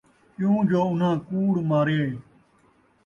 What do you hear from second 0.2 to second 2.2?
کیوں جو اُنھاں کوڑ ماریئے۔